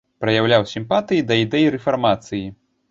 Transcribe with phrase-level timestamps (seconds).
[0.23, 2.45] Праяўляў сімпатыі да ідэй рэфармацыі.